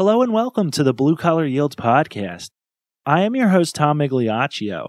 [0.00, 2.48] Hello and welcome to the Blue Collar Yields podcast.
[3.04, 4.86] I am your host, Tom Migliaccio.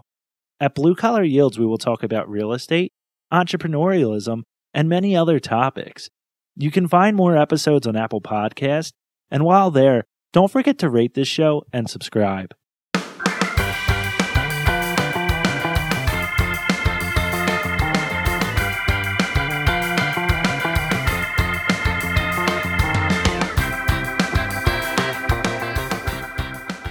[0.58, 2.94] At Blue Collar Yields, we will talk about real estate,
[3.30, 4.44] entrepreneurialism,
[4.74, 6.08] and many other topics.
[6.56, 8.94] You can find more episodes on Apple Podcast,
[9.30, 12.54] and while there, don't forget to rate this show and subscribe.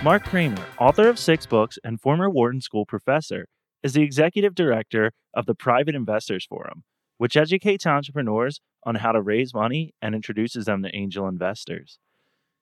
[0.03, 3.47] Mark Kramer, author of six books and former Wharton School professor,
[3.83, 6.85] is the executive director of the Private Investors Forum,
[7.19, 11.99] which educates entrepreneurs on how to raise money and introduces them to angel investors.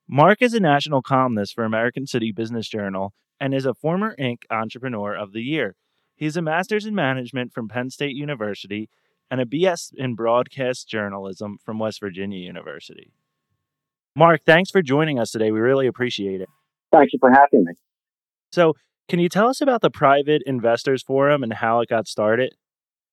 [0.09, 4.39] Mark is a national columnist for American City Business Journal and is a former Inc.
[4.51, 5.77] Entrepreneur of the Year.
[6.17, 8.91] He has a master's in management from Penn State University
[9.31, 13.13] and a BS in broadcast journalism from West Virginia University.
[14.17, 15.53] Mark, thanks for joining us today.
[15.53, 16.49] We really appreciate it.
[16.93, 17.73] Thank you for having me.
[18.53, 18.75] So,
[19.09, 22.55] can you tell us about the Private Investors Forum and how it got started?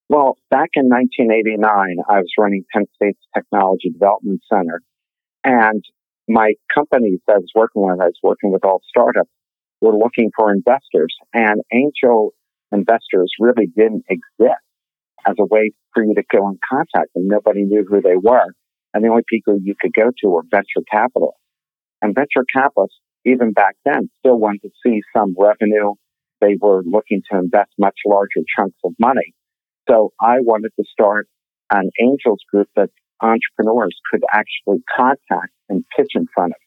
[0.09, 4.81] Well, back in 1989, I was running Penn State's Technology Development Center.
[5.44, 5.84] And
[6.28, 9.30] my companies I was working with, I was working with all startups,
[9.81, 11.16] were looking for investors.
[11.34, 12.34] And angel
[12.72, 14.62] investors really didn't exist
[15.28, 17.28] as a way for you to go in contact them.
[17.28, 18.53] Nobody knew who they were.
[18.94, 21.40] And the only people you could go to were venture capitalists.
[22.02, 25.94] And venture capitalists even back then, still wanted to see some revenue.
[26.42, 29.34] They were looking to invest much larger chunks of money.
[29.90, 31.28] So I wanted to start
[31.72, 32.90] an angels group that
[33.22, 36.59] entrepreneurs could actually contact and pitch in front of.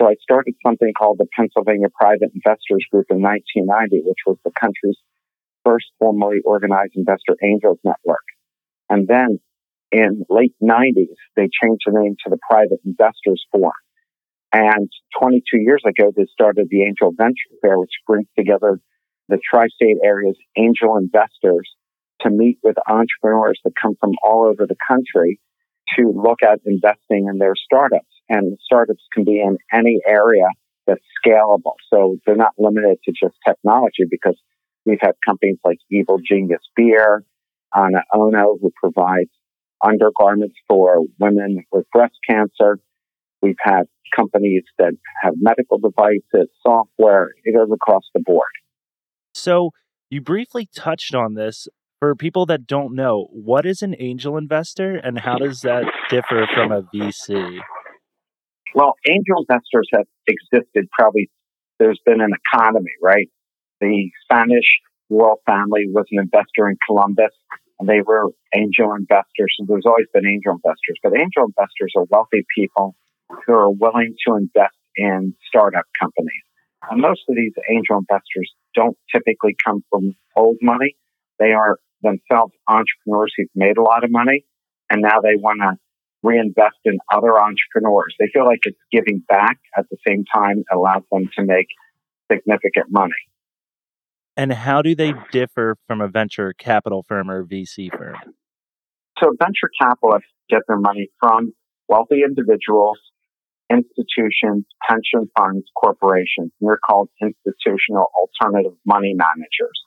[0.00, 4.52] So I started something called the Pennsylvania Private Investors Group in 1990, which was the
[4.58, 4.96] country's
[5.64, 8.24] first formally organized investor angels network.
[8.88, 9.40] And then
[9.92, 13.72] in late 90s, they changed the name to the Private Investors Forum.
[14.52, 18.80] And 22 years ago, they started the Angel Venture Fair, which brings together
[19.28, 21.68] the tri-state area's angel investors
[22.22, 25.40] to meet with entrepreneurs that come from all over the country
[25.96, 28.10] to look at investing in their startups.
[28.28, 30.46] And startups can be in any area
[30.86, 31.74] that's scalable.
[31.92, 34.36] So they're not limited to just technology because
[34.84, 37.24] we've had companies like Evil Genius Beer,
[37.74, 39.30] Ana Ono, who provides
[39.84, 42.78] undergarments for women with breast cancer.
[43.42, 43.84] We've had
[44.14, 44.92] companies that
[45.22, 48.50] have medical devices, software, it goes across the board.
[49.34, 49.70] So
[50.10, 51.68] you briefly touched on this.
[52.00, 56.46] For people that don't know, what is an angel investor and how does that differ
[56.54, 57.60] from a VC?
[58.74, 61.30] Well, angel investors have existed probably,
[61.78, 63.28] there's been an economy, right?
[63.82, 64.64] The Spanish
[65.10, 67.34] royal family was an investor in Columbus
[67.78, 69.54] and they were angel investors.
[69.58, 72.96] So there's always been angel investors, but angel investors are wealthy people
[73.46, 76.42] who are willing to invest in startup companies.
[76.90, 80.96] And most of these angel investors don't typically come from old money.
[81.38, 84.44] They are themselves entrepreneurs who've made a lot of money
[84.90, 85.76] and now they want to
[86.22, 88.14] reinvest in other entrepreneurs.
[88.18, 91.66] They feel like it's giving back at the same time allows them to make
[92.30, 93.12] significant money.
[94.36, 98.16] And how do they differ from a venture capital firm or VC firm?
[99.22, 101.52] So venture capitalists get their money from
[101.88, 102.98] wealthy individuals
[103.70, 106.50] institutions, pension funds, corporations.
[106.60, 109.78] And they're called institutional alternative money managers.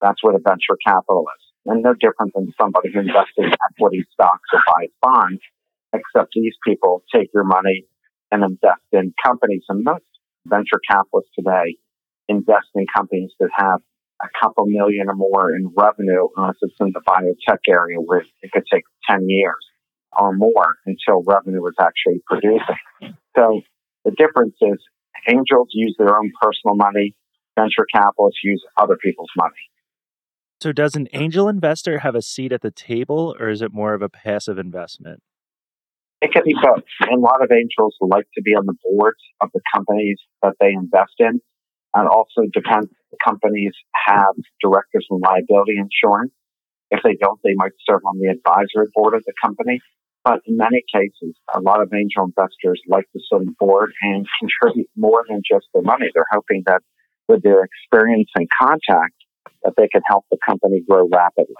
[0.00, 1.44] That's what a venture capital is.
[1.66, 5.42] And no different than somebody who invests in equity stocks or buys bonds,
[5.92, 7.84] except these people take your money
[8.32, 9.64] and invest in companies.
[9.68, 10.04] And most
[10.46, 11.76] venture capitalists today
[12.28, 13.80] invest in companies that have
[14.22, 18.52] a couple million or more in revenue, unless it's in the biotech area where it
[18.52, 19.67] could take 10 years
[20.18, 23.14] or more until revenue was actually producing.
[23.36, 23.60] So
[24.04, 24.78] the difference is
[25.28, 27.14] angels use their own personal money,
[27.58, 29.54] venture capitalists use other people's money.
[30.60, 33.94] So, does an angel investor have a seat at the table, or is it more
[33.94, 35.22] of a passive investment?
[36.20, 36.82] It can be both.
[37.08, 40.72] A lot of angels like to be on the boards of the companies that they
[40.72, 41.40] invest in.
[41.94, 43.72] And also depends the companies
[44.06, 46.32] have directors and liability insurance.
[46.90, 49.80] If they don't, they might serve on the advisory board of the company.
[50.28, 54.26] But in many cases, a lot of angel investors like to sit on board and
[54.38, 56.08] contribute more than just their money.
[56.12, 56.82] They're hoping that
[57.28, 59.14] with their experience and contact,
[59.64, 61.54] that they can help the company grow rapidly.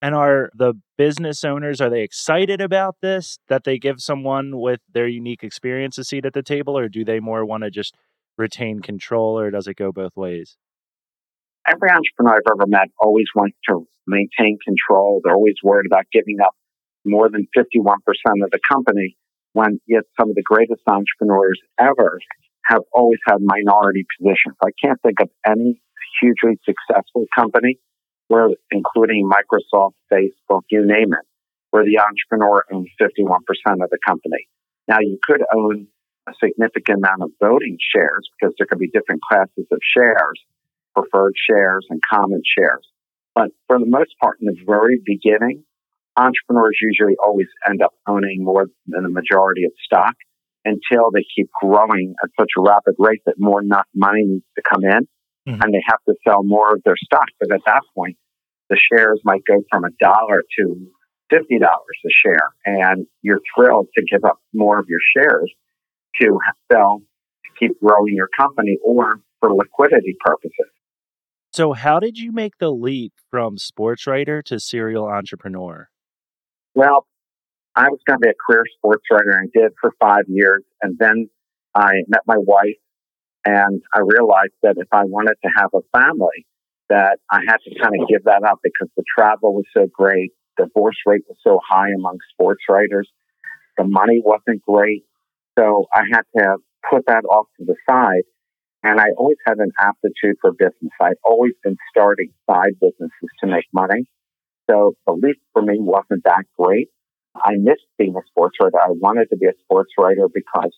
[0.00, 4.80] And are the business owners are they excited about this that they give someone with
[4.90, 7.94] their unique experience a seat at the table, or do they more want to just
[8.38, 10.56] retain control, or does it go both ways?
[11.66, 15.20] Every entrepreneur I've ever met always wants to maintain control.
[15.22, 16.54] They're always worried about giving up
[17.04, 17.74] more than 51%
[18.44, 19.16] of the company.
[19.54, 22.18] when yet some of the greatest entrepreneurs ever
[22.64, 24.56] have always had minority positions.
[24.64, 25.80] I can't think of any
[26.20, 27.78] hugely successful company
[28.28, 31.26] where, including Microsoft, Facebook, you name it,
[31.70, 33.40] where the entrepreneur owns 51%
[33.82, 34.48] of the company.
[34.88, 35.88] Now you could own
[36.28, 40.40] a significant amount of voting shares because there could be different classes of shares,
[40.94, 42.86] preferred shares and common shares.
[43.34, 45.64] But for the most part, in the very beginning,
[46.16, 50.14] entrepreneurs usually always end up owning more than the majority of stock
[50.64, 54.62] until they keep growing at such a rapid rate that more not money needs to
[54.68, 55.08] come in
[55.48, 55.60] mm-hmm.
[55.60, 57.26] and they have to sell more of their stock.
[57.40, 58.16] But at that point,
[58.70, 60.86] the shares might go from a dollar to
[61.32, 62.48] $50 a share.
[62.64, 65.52] And you're thrilled to give up more of your shares
[66.20, 66.38] to
[66.70, 70.70] sell to keep growing your company or for liquidity purposes.
[71.52, 75.88] So, how did you make the leap from sports writer to serial entrepreneur?
[76.74, 77.06] Well,
[77.74, 80.62] I was going to be a career sports writer and I did for five years.
[80.82, 81.28] And then
[81.74, 82.80] I met my wife
[83.44, 86.46] and I realized that if I wanted to have a family,
[86.88, 90.32] that I had to kind of give that up because the travel was so great.
[90.58, 93.08] The divorce rate was so high among sports writers.
[93.78, 95.04] The money wasn't great.
[95.58, 96.56] So I had to
[96.88, 98.24] put that off to the side.
[98.82, 100.92] And I always had an aptitude for business.
[101.00, 104.06] I'd always been starting side businesses to make money.
[104.70, 106.88] So the leap for me wasn't that great.
[107.34, 108.78] I missed being a sports writer.
[108.80, 110.70] I wanted to be a sports writer because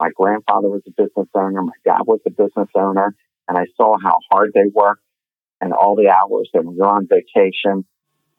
[0.00, 1.62] my grandfather was a business owner.
[1.62, 3.14] My dad was a business owner.
[3.48, 5.02] And I saw how hard they worked
[5.60, 7.84] and all the hours and when you're on vacation.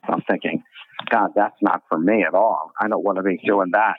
[0.08, 0.64] I'm thinking,
[1.10, 2.72] God, that's not for me at all.
[2.80, 3.96] I don't want to be doing that.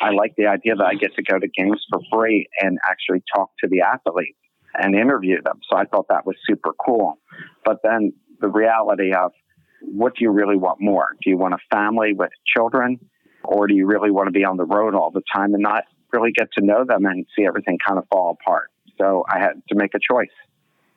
[0.00, 3.22] I like the idea that I get to go to games for free and actually
[3.34, 4.38] talk to the athletes
[4.74, 5.60] and interview them.
[5.70, 7.18] So I thought that was super cool.
[7.64, 9.32] But then the reality of
[9.80, 11.16] what do you really want more?
[11.22, 12.98] Do you want a family with children
[13.44, 15.84] or do you really want to be on the road all the time and not
[16.12, 18.70] really get to know them and see everything kind of fall apart?
[18.98, 20.30] So I had to make a choice.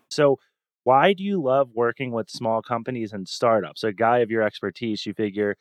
[0.09, 0.39] So
[0.83, 3.83] why do you love working with small companies and startups?
[3.83, 5.55] A guy of your expertise, you figure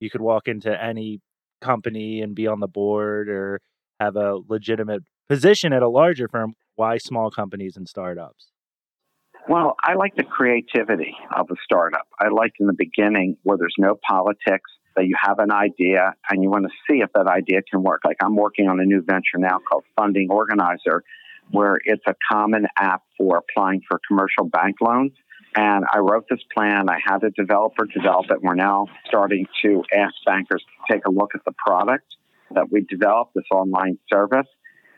[0.00, 1.20] you could walk into any
[1.60, 3.60] company and be on the board or
[4.00, 6.54] have a legitimate position at a larger firm.
[6.74, 8.48] Why small companies and startups?
[9.48, 12.06] Well, I like the creativity of a startup.
[12.18, 16.42] I like in the beginning where there's no politics, that you have an idea and
[16.42, 18.02] you want to see if that idea can work.
[18.04, 21.02] Like I'm working on a new venture now called Funding Organizer,
[21.50, 25.12] where it's a common app for applying for commercial bank loans.
[25.56, 26.88] And I wrote this plan.
[26.88, 28.42] I had a developer develop it.
[28.42, 32.06] We're now starting to ask bankers to take a look at the product
[32.52, 34.48] that we developed, this online service.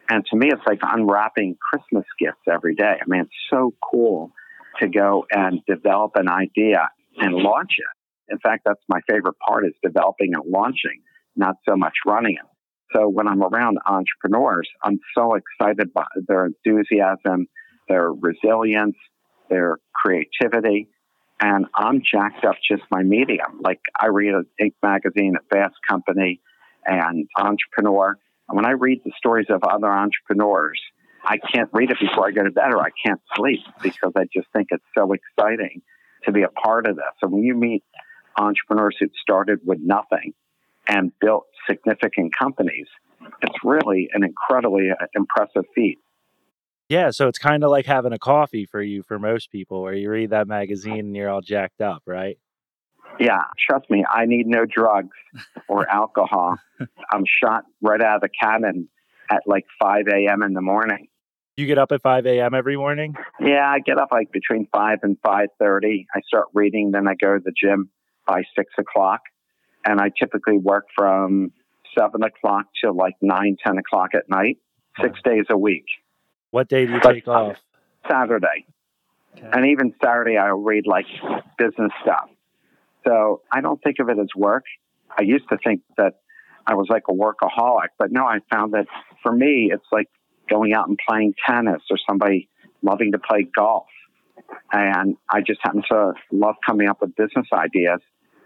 [0.08, 2.94] And to me, it's like unwrapping Christmas gifts every day.
[3.00, 4.32] I mean, it's so cool
[4.80, 6.88] to go and develop an idea
[7.18, 8.32] and launch it.
[8.32, 11.02] In fact, that's my favorite part is developing and launching,
[11.34, 12.46] not so much running it.
[12.94, 17.46] So when I'm around entrepreneurs, I'm so excited by their enthusiasm,
[17.88, 18.96] their resilience,
[19.50, 20.88] their creativity.
[21.40, 23.60] And I'm jacked up just my medium.
[23.60, 24.72] Like I read an Inc.
[24.82, 26.40] magazine at Fast Company
[26.86, 28.18] and Entrepreneur.
[28.48, 30.80] When I read the stories of other entrepreneurs,
[31.24, 34.24] I can't read it before I go to bed or I can't sleep because I
[34.32, 35.82] just think it's so exciting
[36.24, 37.04] to be a part of this.
[37.22, 37.82] And when you meet
[38.38, 40.34] entrepreneurs who started with nothing
[40.86, 42.86] and built significant companies,
[43.42, 45.98] it's really an incredibly uh, impressive feat.
[46.88, 49.94] Yeah, so it's kind of like having a coffee for you for most people, where
[49.94, 52.38] you read that magazine and you're all jacked up, right?
[53.18, 55.16] Yeah, trust me, I need no drugs
[55.68, 56.56] or alcohol.
[57.10, 58.88] I'm shot right out of the cabin
[59.30, 60.42] at like 5 a.m.
[60.42, 61.08] in the morning.
[61.56, 62.54] You get up at 5 a.m.
[62.54, 63.14] every morning?
[63.40, 66.04] Yeah, I get up like between 5 and 5.30.
[66.14, 67.88] I start reading, then I go to the gym
[68.26, 69.20] by 6 o'clock.
[69.86, 71.52] And I typically work from
[71.98, 74.58] 7 o'clock till like 9, 10 o'clock at night,
[75.00, 75.86] six days a week.
[76.50, 77.56] What day do you but take off?
[78.08, 78.66] Saturday.
[79.36, 79.48] Okay.
[79.52, 81.06] And even Saturday, I'll read like
[81.58, 82.28] business stuff.
[83.06, 84.64] So I don't think of it as work.
[85.18, 86.14] I used to think that
[86.66, 88.86] I was like a workaholic, but no, I found that
[89.22, 90.08] for me, it's like
[90.50, 92.48] going out and playing tennis or somebody
[92.82, 93.86] loving to play golf.
[94.72, 98.00] And I just happen to love coming up with business ideas,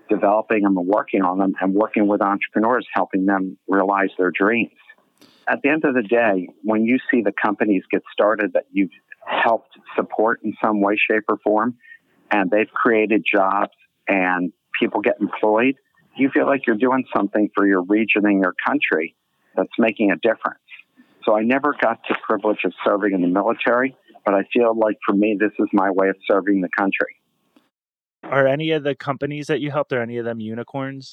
[0.08, 4.72] developing them and working on them, and working with entrepreneurs, helping them realize their dreams.
[5.48, 8.90] At the end of the day, when you see the companies get started that you've
[9.26, 11.76] helped support in some way, shape, or form,
[12.30, 13.72] and they've created jobs
[14.10, 15.76] and people get employed,
[16.16, 19.14] you feel like you're doing something for your region and your country
[19.56, 20.60] that's making a difference.
[21.24, 24.96] So I never got the privilege of serving in the military, but I feel like
[25.06, 27.16] for me, this is my way of serving the country.
[28.24, 31.12] Are any of the companies that you helped, are any of them unicorns?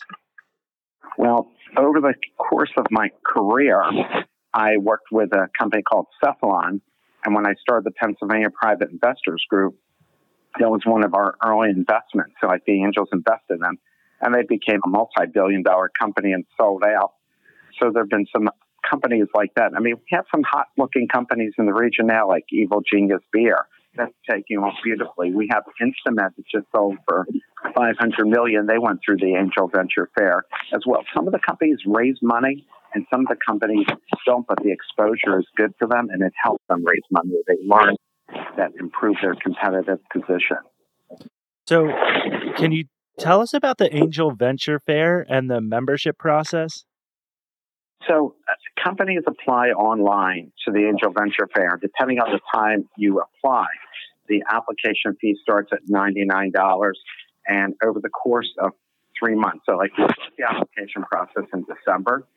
[1.18, 3.82] Well, over the course of my career,
[4.54, 6.82] I worked with a company called Cephalon.
[7.25, 9.75] And when I started the Pennsylvania Private Investors Group,
[10.60, 12.36] that was one of our early investments.
[12.42, 13.78] So like the angels invested in them.
[14.22, 17.14] And they became a multi billion dollar company and sold out.
[17.80, 18.50] So there have been some
[18.90, 19.74] companies like that.
[19.76, 23.22] I mean, we have some hot looking companies in the region now, like Evil Genius
[23.32, 23.68] Beer.
[23.96, 25.34] That's taking off beautifully.
[25.34, 27.26] We have Instamed that just sold for
[27.76, 28.68] 500 million.
[28.68, 31.04] They went through the Angel Venture Fair as well.
[31.16, 33.88] Some of the companies raise money and some of the companies
[34.26, 37.32] don't, but the exposure is good for them and it helps them raise money.
[37.48, 37.96] They learn
[38.58, 40.58] that improve their competitive position.
[41.66, 41.88] So,
[42.56, 42.86] can you
[43.20, 46.86] tell us about the Angel Venture Fair and the membership process?
[48.08, 51.78] So, uh, companies apply online to the Angel Venture Fair.
[51.82, 53.66] Depending on the time you apply,
[54.30, 56.94] the application fee starts at $99.
[57.48, 58.72] And over the course of
[59.18, 60.06] three months, so like we
[60.38, 62.28] the application process in December,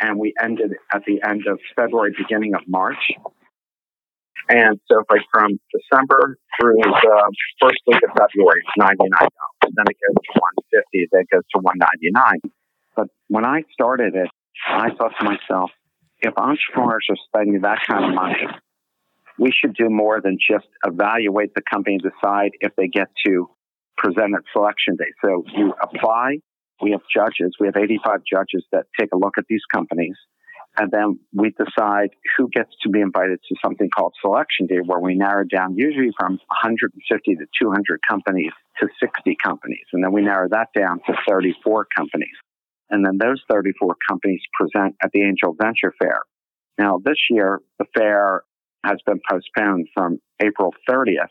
[0.00, 3.12] and we ended at the end of February, beginning of March.
[4.48, 9.72] And so, like from December through the first week of February, it's ninety nine dollars.
[9.74, 11.08] Then it goes to one fifty.
[11.10, 12.40] Then it goes to one ninety nine.
[12.96, 14.28] But when I started it,
[14.68, 15.70] I thought to myself,
[16.20, 18.46] if entrepreneurs are spending that kind of money,
[19.38, 23.48] we should do more than just evaluate the company and decide if they get to
[23.96, 25.10] present at selection day.
[25.24, 26.38] So you apply.
[26.82, 27.54] We have judges.
[27.58, 30.16] We have 85 judges that take a look at these companies.
[30.76, 34.98] And then we decide who gets to be invited to something called selection day, where
[34.98, 39.84] we narrow down usually from 150 to 200 companies to 60 companies.
[39.92, 42.34] And then we narrow that down to 34 companies.
[42.90, 46.22] And then those 34 companies present at the Angel Venture Fair.
[46.76, 48.42] Now, this year, the fair
[48.84, 51.28] has been postponed from April 30th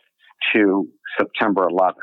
[0.54, 0.88] to
[1.20, 1.94] September 11th.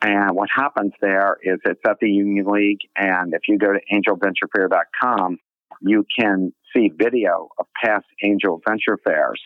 [0.00, 2.80] And what happens there is it's at the Union League.
[2.96, 5.38] And if you go to angelventurefair.com,
[5.80, 9.40] you can see video of past angel venture fairs.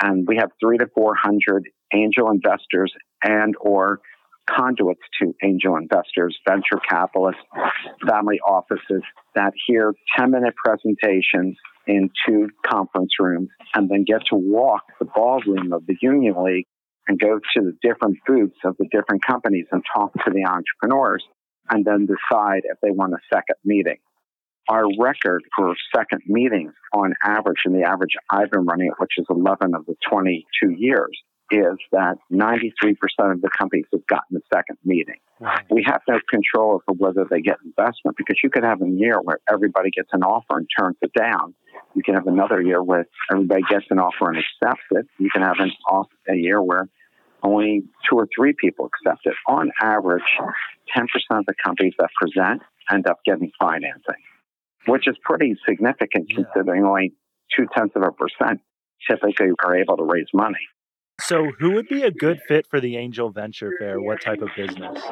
[0.00, 4.00] And we have three to 400 angel investors and or
[4.48, 7.42] conduits to angel investors, venture capitalists,
[8.06, 9.02] family offices
[9.34, 11.56] that hear 10 minute presentations
[11.86, 16.66] in two conference rooms and then get to walk the ballroom of the Union League
[17.06, 21.24] and go to the different booths of the different companies and talk to the entrepreneurs
[21.70, 23.96] and then decide if they want a second meeting.
[24.68, 29.12] Our record for second meetings on average, in the average I've been running it, which
[29.16, 31.18] is 11 of the 22 years,
[31.50, 32.96] is that 93%
[33.32, 35.16] of the companies have gotten a second meeting.
[35.40, 35.58] Wow.
[35.70, 39.18] We have no control over whether they get investment because you could have a year
[39.22, 41.54] where everybody gets an offer and turns it down.
[41.94, 45.06] You can have another year where everybody gets an offer and accepts it.
[45.18, 46.88] You can have an off a year where
[47.42, 49.34] only two or three people accept it.
[49.46, 50.22] On average,
[50.96, 54.22] 10% of the companies that present end up getting financing,
[54.88, 56.42] which is pretty significant yeah.
[56.42, 57.12] considering only
[57.54, 58.60] two tenths of a percent
[59.08, 60.58] typically are able to raise money.
[61.20, 64.00] So, who would be a good fit for the Angel Venture Fair?
[64.00, 65.02] What type of business?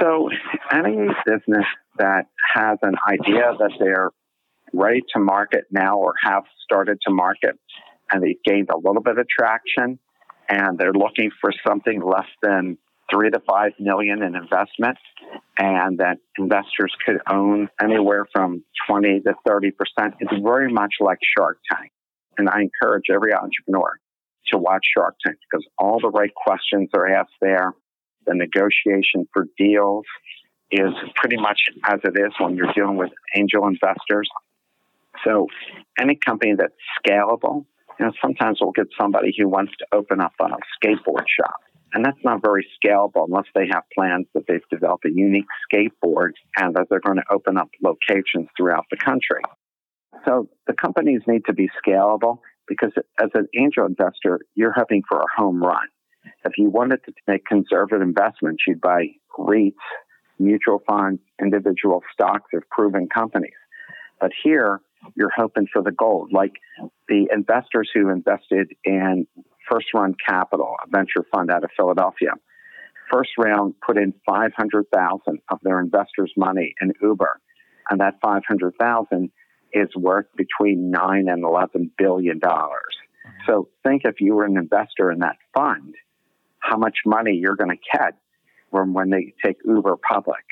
[0.00, 0.30] So,
[0.72, 1.66] any business
[1.98, 4.10] that has an idea that they're
[4.72, 7.58] ready to market now or have started to market
[8.10, 9.98] and they've gained a little bit of traction
[10.48, 12.78] and they're looking for something less than
[13.12, 14.98] three to five million in investment
[15.58, 20.14] and that investors could own anywhere from 20 to 30 percent.
[20.20, 21.92] It's very much like Shark Tank.
[22.38, 23.98] And I encourage every entrepreneur
[24.48, 27.72] to watch Shark Tank because all the right questions are asked there.
[28.26, 30.04] The negotiation for deals
[30.70, 34.28] is pretty much as it is when you're dealing with angel investors.
[35.24, 35.48] So
[35.98, 36.72] any company that's
[37.04, 37.66] scalable,
[37.98, 40.46] you know, sometimes we'll get somebody who wants to open up a
[40.80, 41.60] skateboard shop.
[41.92, 46.32] And that's not very scalable unless they have plans that they've developed a unique skateboard
[46.56, 49.42] and that they're going to open up locations throughout the country.
[50.24, 55.18] So the companies need to be scalable because as an angel investor, you're hoping for
[55.18, 55.86] a home run.
[56.44, 59.08] If you wanted to make conservative investments, you'd buy
[59.38, 59.74] REITs,
[60.38, 63.52] mutual funds, individual stocks of proven companies.
[64.20, 64.80] But here,
[65.16, 66.32] you're hoping for the gold.
[66.32, 66.52] Like
[67.08, 69.26] the investors who invested in
[69.72, 72.32] First Round Capital, a venture fund out of Philadelphia.
[73.10, 77.40] First round put in 500,000 of their investors' money in Uber,
[77.90, 79.30] and that 500,000
[79.72, 82.96] is worth between 9 and 11 billion dollars.
[83.26, 83.50] Mm-hmm.
[83.50, 85.94] So think if you were an investor in that fund,
[86.58, 88.14] how much money you're going to get
[88.70, 90.44] from when they take Uber public.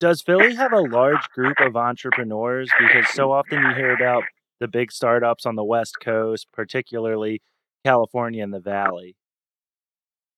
[0.00, 2.70] Does Philly have a large group of entrepreneurs?
[2.78, 4.22] Because so often you hear about
[4.60, 7.42] the big startups on the West Coast, particularly
[7.84, 9.16] California and the Valley.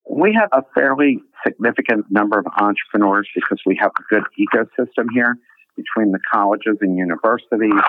[0.08, 5.36] We have a fairly significant number of entrepreneurs because we have a good ecosystem here
[5.76, 7.80] between the colleges and universities,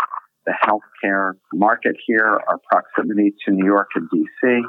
[0.46, 4.62] the healthcare market here, our proximity to New York and DC.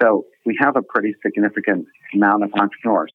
[0.00, 3.10] So we have a pretty significant amount of entrepreneurs.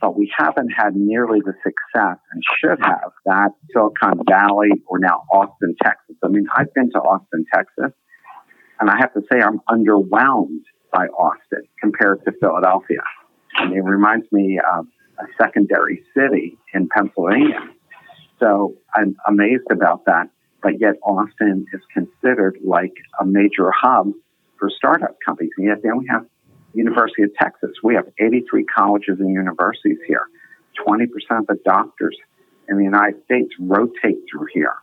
[0.00, 5.22] But we haven't had nearly the success and should have that Silicon Valley or now
[5.32, 6.16] Austin, Texas.
[6.22, 7.92] I mean, I've been to Austin, Texas,
[8.80, 10.62] and I have to say I'm underwhelmed
[10.92, 13.02] by Austin compared to Philadelphia.
[13.56, 14.86] I mean, it reminds me of
[15.18, 17.60] a secondary city in Pennsylvania.
[18.40, 20.28] So I'm amazed about that.
[20.62, 24.12] But yet Austin is considered like a major hub
[24.58, 25.52] for startup companies.
[25.58, 26.26] And yet then we have
[26.72, 27.70] University of Texas.
[27.82, 30.26] We have 83 colleges and universities here.
[30.86, 31.04] 20%
[31.38, 32.16] of the doctors
[32.68, 34.74] in the United States rotate through here.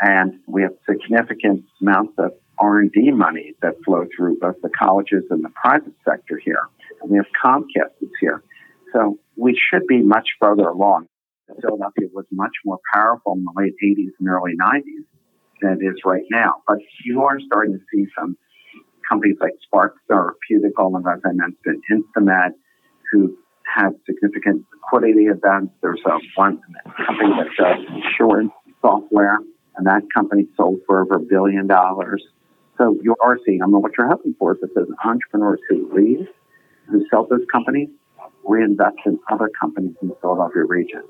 [0.00, 5.44] And we have significant amounts of R&D money that flow through both the colleges and
[5.44, 6.68] the private sector here.
[7.02, 8.42] And we have Comcast that's here.
[8.92, 11.08] So we should be much further along.
[11.60, 15.04] Philadelphia was much more powerful in the late 80s and early 90s
[15.60, 16.62] than it is right now.
[16.66, 18.36] But you are starting to see some
[19.08, 22.52] companies like Spark Therapeutics and as I mentioned, Instamed,
[23.12, 23.36] who
[23.74, 25.72] have significant liquidity events.
[25.82, 26.60] There's a one
[27.06, 29.38] company that does insurance software,
[29.76, 32.22] and that company sold for over a billion dollars.
[32.78, 35.90] So you are seeing, I mean, what you're hoping for is that there's entrepreneurs who
[35.94, 36.26] leave,
[36.90, 37.88] who sell those companies,
[38.44, 41.02] reinvest in other companies in the Philadelphia region.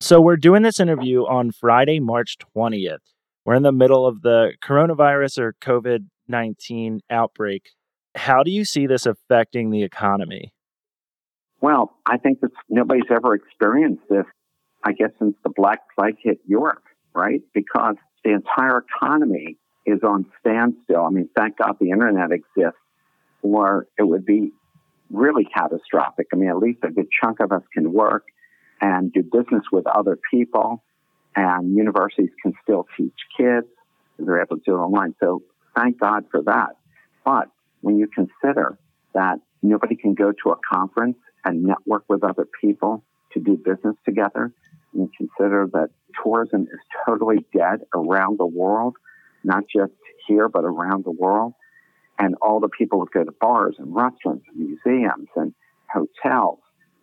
[0.00, 2.98] So we're doing this interview on Friday, March 20th.
[3.44, 7.70] We're in the middle of the coronavirus or COVID 19 outbreak.
[8.14, 10.54] How do you see this affecting the economy?
[11.60, 14.24] Well, I think that nobody's ever experienced this,
[14.84, 16.82] I guess, since the Black Plague hit Europe,
[17.14, 17.42] right?
[17.52, 21.04] Because the entire economy is on standstill.
[21.04, 22.80] I mean, thank God the internet exists,
[23.42, 24.52] or it would be
[25.10, 26.28] really catastrophic.
[26.32, 28.24] I mean, at least a good chunk of us can work
[28.80, 30.82] and do business with other people,
[31.36, 33.66] and universities can still teach kids.
[34.18, 35.14] They're able to do it online.
[35.20, 35.42] So
[35.76, 36.76] thank God for that.
[37.24, 37.48] But
[37.80, 38.78] when you consider
[39.12, 43.96] that nobody can go to a conference and network with other people to do business
[44.04, 44.52] together,
[44.94, 45.90] and consider that
[46.22, 48.96] tourism is totally dead around the world,
[49.44, 49.92] not just
[50.26, 51.54] here, but around the world.
[52.18, 55.52] And all the people that go to bars and restaurants and museums and
[55.92, 56.60] hotels.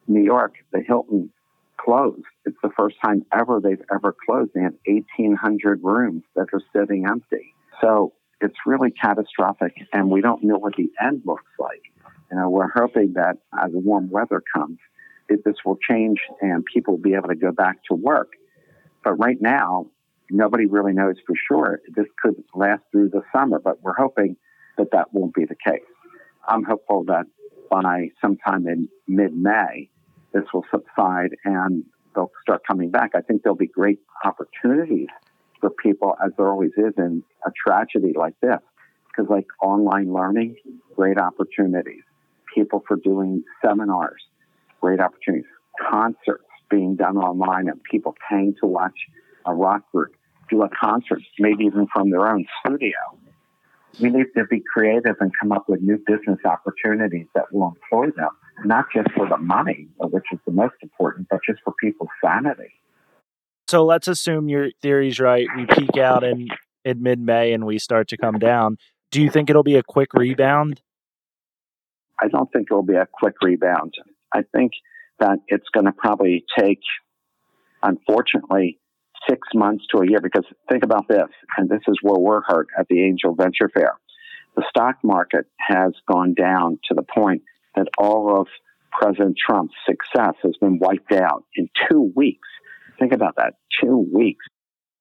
[0.08, 1.32] New York, the Hilton
[1.78, 2.24] closed.
[2.46, 4.52] It's the first time ever they've ever closed.
[4.54, 7.54] They have 1,800 rooms that are sitting empty.
[7.82, 11.82] So it's really catastrophic, and we don't know what the end looks like.
[12.32, 14.80] You know, we're hoping that as the warm weather comes,
[15.30, 18.30] that this will change and people will be able to go back to work.
[19.04, 19.88] But right now,
[20.32, 21.80] nobody really knows for sure.
[21.96, 24.38] This could last through the summer, but we're hoping
[24.78, 25.82] that that won't be the case.
[26.48, 27.26] I'm hopeful that
[27.70, 29.90] by sometime in mid-May,
[30.34, 31.84] this will subside and
[32.16, 33.12] they'll start coming back.
[33.16, 35.08] I think there'll be great opportunities
[35.60, 38.60] for people, as there always is in a tragedy like this.
[39.08, 40.56] Because, like online learning,
[40.96, 42.04] great opportunities.
[42.56, 44.22] People for doing seminars,
[44.80, 45.50] great opportunities.
[45.90, 48.96] Concerts being done online and people paying to watch
[49.46, 50.14] a rock group
[50.52, 52.98] do a concert, maybe even from their own studio.
[54.00, 58.12] We need to be creative and come up with new business opportunities that will employ
[58.16, 58.30] them,
[58.64, 62.72] not just for the money, which is the most important, but just for people's sanity.
[63.68, 65.48] So let's assume your theory's right.
[65.56, 66.50] We peak out in,
[66.86, 68.78] in mid May and we start to come down.
[69.12, 70.82] Do you think it'll be a quick rebound?
[72.20, 73.96] I don't think it'll be a quick rebound.
[74.34, 74.74] I think
[75.20, 76.82] that it's going to probably take,
[77.84, 78.80] unfortunately,
[79.30, 80.20] six months to a year.
[80.22, 83.94] Because think about this, and this is where we're hurt at the Angel Venture Fair.
[84.56, 87.44] The stock market has gone down to the point
[87.76, 88.48] that all of
[88.92, 92.48] President Trump's success has been wiped out in two weeks.
[93.00, 93.54] Think about that.
[93.82, 94.46] Two weeks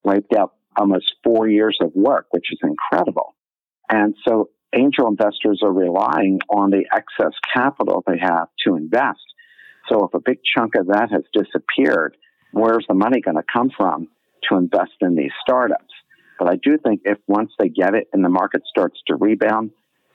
[0.04, 3.34] wiped out almost four years of work, which is incredible.
[3.90, 9.20] And so angel investors are relying on the excess capital they have to invest.
[9.88, 12.16] So if a big chunk of that has disappeared,
[12.52, 14.08] where's the money going to come from
[14.48, 15.92] to invest in these startups?
[16.38, 19.70] But I do think if once they get it and the market starts to rebound,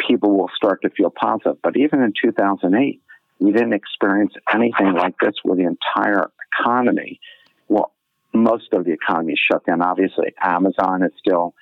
[0.07, 1.57] people will start to feel positive.
[1.61, 3.01] But even in 2008,
[3.39, 7.19] we didn't experience anything like this where the entire economy
[7.67, 7.93] well,
[8.33, 9.81] most of the economy shut down.
[9.81, 11.53] Obviously, Amazon is still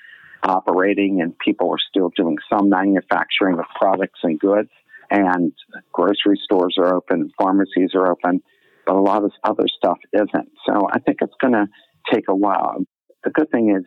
[0.43, 4.69] operating and people are still doing some manufacturing of products and goods.
[5.09, 5.53] And
[5.91, 8.41] grocery stores are open, pharmacies are open,
[8.85, 10.49] but a lot of this other stuff isn't.
[10.67, 11.67] So I think it's going to
[12.11, 12.77] take a while.
[13.23, 13.85] The good thing is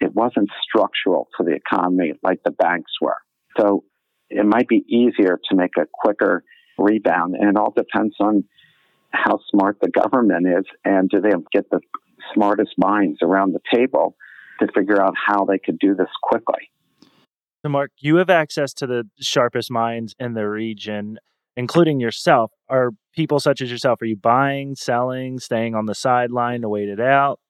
[0.00, 3.16] it wasn't structural to the economy like the banks were.
[3.58, 3.84] So
[4.28, 6.44] it might be easier to make a quicker
[6.78, 7.34] rebound.
[7.34, 8.44] And it all depends on
[9.10, 11.80] how smart the government is and do they get the
[12.34, 14.16] smartest minds around the table
[14.60, 16.70] to figure out how they could do this quickly.
[17.62, 21.18] So, Mark, you have access to the sharpest minds in the region,
[21.56, 22.52] including yourself.
[22.68, 26.88] Are people such as yourself, are you buying, selling, staying on the sideline to wait
[26.88, 27.40] it out?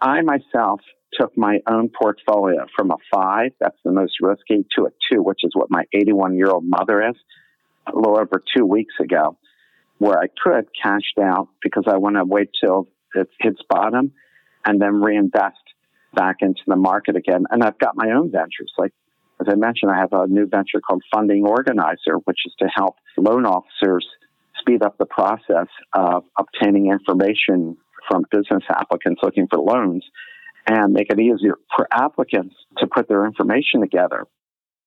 [0.00, 0.80] I myself
[1.18, 5.40] took my own portfolio from a five, that's the most risky, to a two, which
[5.42, 7.16] is what my 81 year old mother is,
[7.86, 9.38] a little over two weeks ago,
[9.98, 14.12] where I could cashed out because I want to wait till it hits bottom
[14.64, 15.56] and then reinvest
[16.14, 17.44] back into the market again.
[17.50, 18.72] And I've got my own ventures.
[18.78, 18.92] Like,
[19.46, 22.96] as I mentioned, I have a new venture called Funding Organizer, which is to help
[23.16, 24.06] loan officers
[24.60, 27.76] speed up the process of obtaining information
[28.08, 30.04] from business applicants looking for loans
[30.66, 34.24] and make it easier for applicants to put their information together.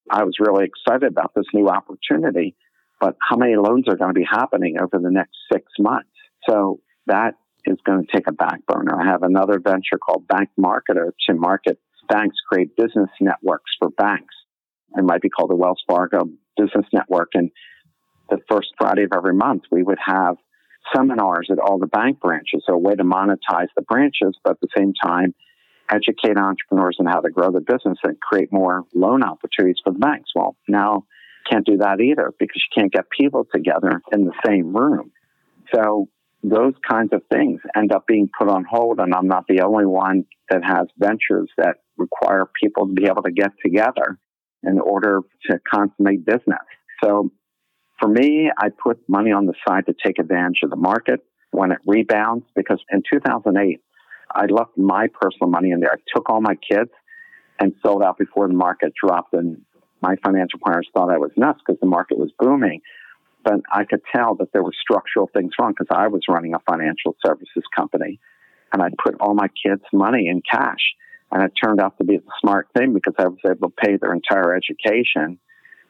[0.10, 2.56] I was really excited about this new opportunity,
[3.00, 6.10] but how many loans are going to be happening over the next six months?
[6.50, 7.34] So that
[7.66, 9.00] is going to take a back burner.
[9.00, 14.34] I have another venture called Bank Marketer to market banks, create business networks for banks.
[14.98, 17.30] It might be called the Wells Fargo Business Network.
[17.34, 17.52] And
[18.30, 20.36] the first Friday of every month, we would have
[20.96, 22.64] seminars at all the bank branches.
[22.66, 25.34] So a way to monetize the branches, but at the same time,
[25.90, 30.00] educate entrepreneurs on how to grow their business and create more loan opportunities for the
[30.00, 30.32] banks.
[30.36, 31.06] Well, now
[31.50, 35.12] can't do that either because you can't get people together in the same room.
[35.74, 36.10] So
[36.44, 39.86] those kinds of things end up being put on hold, and I'm not the only
[39.86, 44.20] one that has ventures that require people to be able to get together
[44.64, 46.66] in order to consummate business.
[47.04, 47.32] So
[48.00, 51.72] for me, I put money on the side to take advantage of the market when
[51.72, 53.82] it rebounds because in 2008,
[54.36, 55.94] I left my personal money in there.
[55.94, 56.92] I took all my kids
[57.60, 59.34] and sold out before the market dropped.
[59.34, 59.62] And
[60.02, 62.82] my financial planners thought I was nuts because the market was booming.
[63.44, 66.60] But I could tell that there were structural things wrong because I was running a
[66.70, 68.20] financial services company
[68.74, 70.82] and I put all my kids' money in cash.
[71.32, 73.98] And it turned out to be the smart thing because I was able to pay
[73.98, 75.40] their entire education,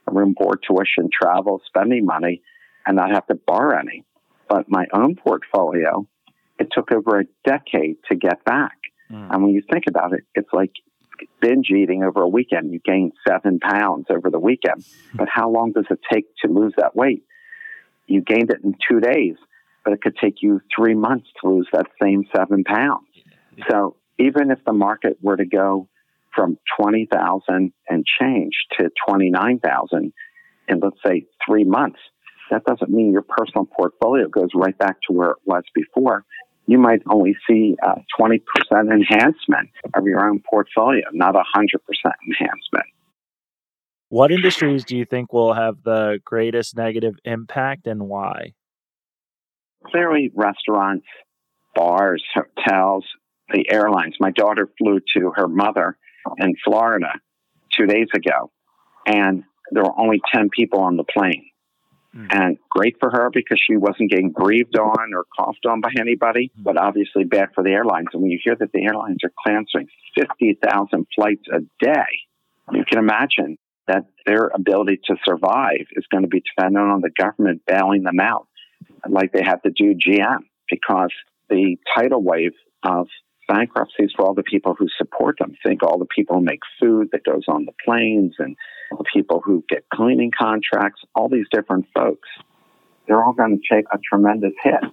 [0.08, 2.42] room, board, tuition, travel, spending money,
[2.86, 4.04] and not have to borrow any.
[4.50, 6.08] But my own portfolio,
[6.60, 8.78] it took over a decade to get back.
[9.12, 9.34] Mm.
[9.34, 10.72] And when you think about it, it's like
[11.42, 12.72] binge eating over a weekend.
[12.72, 14.86] You gain seven pounds over the weekend.
[15.14, 17.24] But how long does it take to lose that weight?
[18.08, 19.36] You gained it in two days,
[19.84, 23.08] but it could take you three months to lose that same seven pounds.
[23.70, 25.88] So even if the market were to go
[26.36, 30.14] from 20,000 and change to 29,000
[30.68, 32.00] in, let's say, three months,
[32.52, 36.24] that doesn't mean your personal portfolio goes right back to where it was before.
[36.66, 38.42] You might only see a 20%
[38.74, 41.64] enhancement of your own portfolio, not a 100%
[42.28, 42.86] enhancement.
[44.10, 48.54] What industries do you think will have the greatest negative impact and why?
[49.86, 51.06] Clearly, restaurants,
[51.76, 53.06] bars, hotels,
[53.54, 54.16] the airlines.
[54.20, 55.98] My daughter flew to her mother
[56.38, 57.14] in Florida
[57.78, 58.52] two days ago,
[59.06, 61.46] and there were only 10 people on the plane.
[62.16, 62.28] Mm.
[62.32, 66.52] And great for her because she wasn't getting breathed on or coughed on by anybody,
[66.58, 66.64] mm.
[66.64, 68.08] but obviously bad for the airlines.
[68.14, 72.08] And when you hear that the airlines are canceling 50,000 flights a day,
[72.72, 73.58] you can imagine
[73.88, 78.20] that their ability to survive is going to be dependent on the government bailing them
[78.20, 78.48] out,
[79.08, 81.12] like they had to do GM, because
[81.50, 82.52] the tidal wave
[82.84, 83.08] of
[83.48, 85.56] bankruptcies for all the people who support them.
[85.66, 88.56] Think all the people who make food that goes on the planes and
[88.92, 92.28] the people who get cleaning contracts, all these different folks.
[93.08, 94.84] They're all going to take a tremendous hit.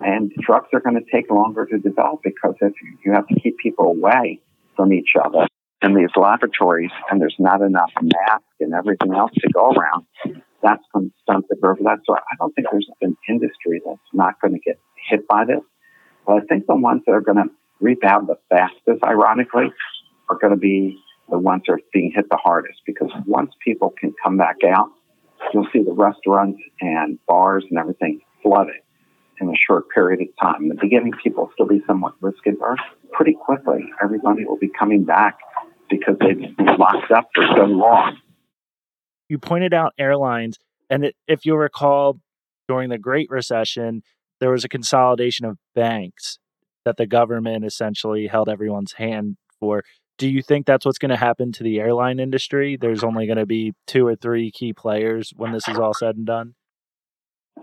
[0.00, 2.72] And drugs are going to take longer to develop because if
[3.04, 4.40] you have to keep people away
[4.76, 5.46] from each other
[5.82, 10.06] in these laboratories and there's not enough masks and everything else to go around,
[10.62, 11.98] that's going to stunt the growth of that.
[12.06, 15.62] So I don't think there's an industry that's not going to get hit by this.
[16.26, 17.50] But I think the ones that are going to
[17.84, 19.72] rebound the fastest, ironically,
[20.30, 20.98] are going to be
[21.30, 24.88] the ones that are being hit the hardest because once people can come back out,
[25.52, 28.76] you'll see the restaurants and bars and everything flooded
[29.40, 30.62] in a short period of time.
[30.62, 32.80] In the beginning, people will still be somewhat risk averse.
[33.12, 35.38] Pretty quickly, everybody will be coming back
[35.90, 38.16] because they've been locked up for so long.
[39.28, 40.58] You pointed out airlines,
[40.90, 42.20] and if you'll recall,
[42.68, 44.02] during the Great Recession,
[44.40, 46.38] there was a consolidation of banks
[46.84, 49.82] that the government essentially held everyone's hand for.
[50.16, 52.76] Do you think that's what's going to happen to the airline industry?
[52.80, 56.16] There's only going to be two or three key players when this is all said
[56.16, 56.54] and done?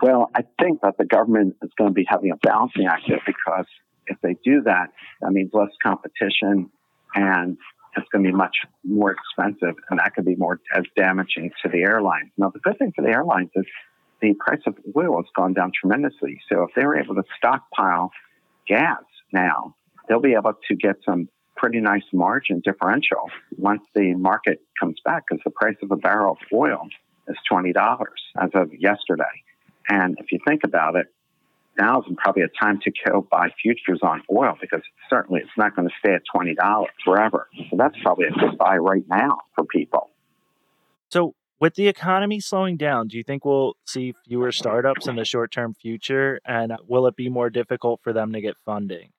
[0.02, 3.22] Well, I think that the government is going to be having a balancing act there
[3.26, 3.66] because
[4.08, 4.88] if they do that,
[5.22, 6.70] that means less competition
[7.14, 7.58] and
[7.96, 11.70] it's going to be much more expensive and that could be more as damaging to
[11.70, 12.32] the airlines.
[12.38, 13.66] Now, the good thing for the airlines is
[14.22, 16.40] the price of oil has gone down tremendously.
[16.52, 18.12] So if they're able to stockpile
[18.68, 19.76] gas now,
[20.08, 25.24] they'll be able to get some pretty nice margin differential once the market comes back
[25.28, 26.88] because the price of a barrel of oil
[27.28, 27.74] is $20
[28.42, 29.24] as of yesterday.
[29.88, 31.08] And if you think about it,
[31.80, 35.76] now is probably a time to go buy futures on oil because certainly it's not
[35.76, 36.56] going to stay at $20
[37.06, 37.48] forever.
[37.70, 40.10] So that's probably a good buy right now for people.
[41.10, 45.26] So, with the economy slowing down, do you think we'll see fewer startups in the
[45.26, 46.40] short term future?
[46.44, 49.12] And will it be more difficult for them to get funding?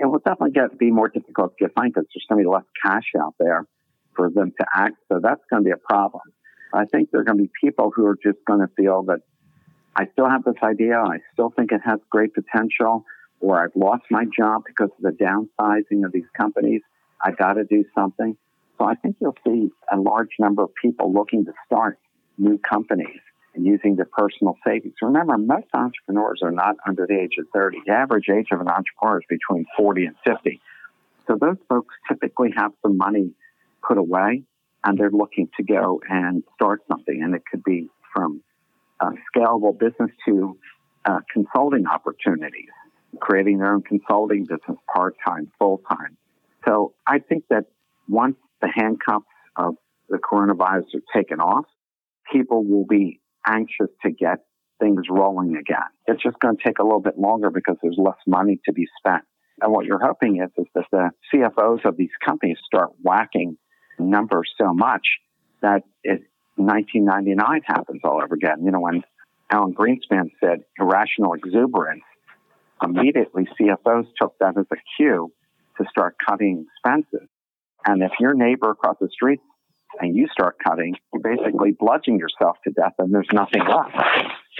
[0.00, 2.52] It will definitely get be more difficult to get funding because there's going to be
[2.52, 3.66] less cash out there
[4.14, 4.96] for them to act.
[5.08, 6.22] So that's going to be a problem.
[6.72, 9.20] I think there are going to be people who are just going to feel that
[9.94, 10.98] I still have this idea.
[10.98, 13.04] I still think it has great potential,
[13.40, 16.82] or I've lost my job because of the downsizing of these companies.
[17.22, 18.36] I got to do something.
[18.78, 21.98] So I think you'll see a large number of people looking to start
[22.36, 23.20] new companies
[23.64, 24.94] using their personal savings.
[25.00, 27.78] Remember, most entrepreneurs are not under the age of 30.
[27.86, 30.60] The average age of an entrepreneur is between 40 and 50.
[31.26, 33.32] So those folks typically have some money
[33.86, 34.42] put away
[34.84, 37.22] and they're looking to go and start something.
[37.22, 38.42] And it could be from
[39.00, 40.56] uh, scalable business to
[41.04, 42.70] uh, consulting opportunities,
[43.20, 46.16] creating their own consulting business part time, full time.
[46.66, 47.64] So I think that
[48.08, 49.74] once the handcuffs of
[50.08, 51.66] the coronavirus are taken off,
[52.32, 54.38] people will be anxious to get
[54.80, 55.88] things rolling again.
[56.06, 58.86] It's just going to take a little bit longer because there's less money to be
[58.98, 59.24] spent.
[59.60, 63.56] And what you're hoping is, is that the CFOs of these companies start whacking
[63.98, 65.06] numbers so much
[65.62, 66.22] that it
[66.56, 68.64] 1999 happens all over again.
[68.64, 69.02] You know, when
[69.50, 72.02] Alan Greenspan said irrational exuberance,
[72.82, 75.32] immediately CFOs took that as a cue
[75.78, 77.28] to start cutting expenses.
[77.86, 79.40] And if your neighbor across the street
[80.00, 83.96] and you start cutting, you're basically bludgeoning yourself to death and there's nothing left.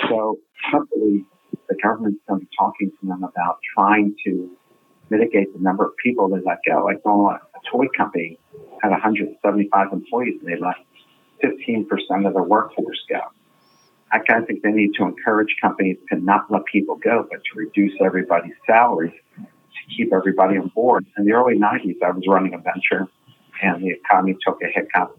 [0.08, 0.38] So
[0.70, 1.24] hopefully
[1.68, 4.50] the government's going to be talking to them about trying to
[5.10, 6.88] mitigate the number of people they let go.
[6.88, 8.38] I saw a toy company
[8.82, 10.76] had 175 employees and they let
[11.44, 13.20] 15% of their workforce go.
[14.12, 17.40] I kind of think they need to encourage companies to not let people go, but
[17.42, 21.06] to reduce everybody's salaries to keep everybody on board.
[21.18, 23.08] In the early 90s, I was running a venture
[23.62, 25.18] and the economy took a hiccup.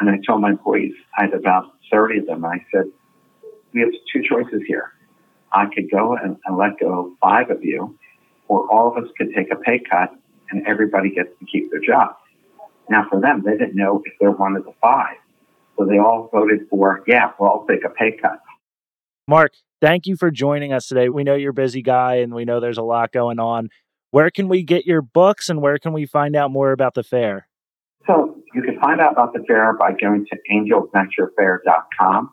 [0.00, 2.86] And I told my employees, I had about 30 of them, I said,
[3.72, 4.92] we have two choices here.
[5.52, 7.96] I could go and, and let go five of you,
[8.48, 10.10] or all of us could take a pay cut
[10.50, 12.16] and everybody gets to keep their job.
[12.88, 15.16] Now, for them, they didn't know if they're one of the five.
[15.78, 18.40] So they all voted for, yeah, well, I'll take a pay cut.
[19.26, 21.08] Mark, thank you for joining us today.
[21.08, 23.70] We know you're a busy guy and we know there's a lot going on.
[24.10, 27.02] Where can we get your books and where can we find out more about the
[27.02, 27.48] fair?
[28.06, 32.32] So you can find out about the fair by going to angelventurefair.com.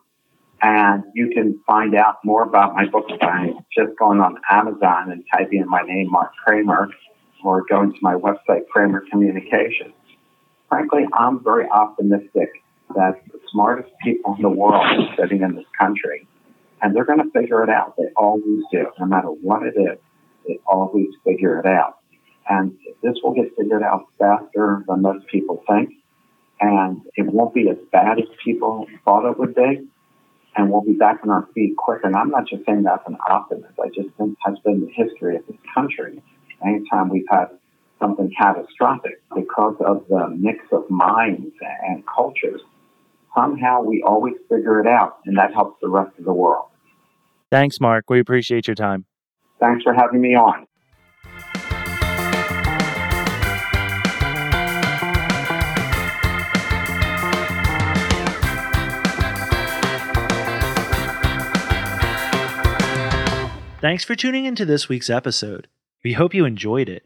[0.63, 5.23] And you can find out more about my book by just going on Amazon and
[5.35, 6.89] typing in my name, Mark Kramer,
[7.43, 9.93] or going to my website, Kramer Communications.
[10.69, 12.49] Frankly, I'm very optimistic
[12.93, 16.27] that the smartest people in the world are sitting in this country,
[16.81, 17.95] and they're going to figure it out.
[17.97, 18.85] They always do.
[18.99, 19.97] No matter what it is,
[20.47, 21.97] they always figure it out.
[22.47, 25.89] And this will get figured out faster than most people think.
[26.61, 29.87] And it won't be as bad as people thought it would be.
[30.55, 32.05] And we'll be back on our feet quicker.
[32.05, 33.73] And I'm not just saying that as an optimist.
[33.83, 36.21] I just think has been the history of this country.
[36.63, 37.47] Anytime we've had
[37.99, 42.61] something catastrophic because of the mix of minds and cultures,
[43.35, 45.19] somehow we always figure it out.
[45.25, 46.67] And that helps the rest of the world.
[47.49, 48.09] Thanks, Mark.
[48.09, 49.05] We appreciate your time.
[49.59, 50.67] Thanks for having me on.
[63.81, 65.67] Thanks for tuning into this week's episode.
[66.03, 67.03] We hope you enjoyed it.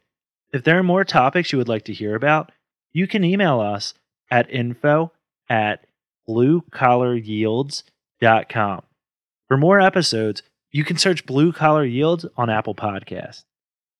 [0.51, 2.51] If there are more topics you would like to hear about,
[2.91, 3.93] you can email us
[4.29, 5.13] at info
[5.49, 5.87] at
[6.27, 8.81] bluecollaryields.com.
[9.47, 13.45] For more episodes, you can search Blue Collar Yields on Apple Podcasts.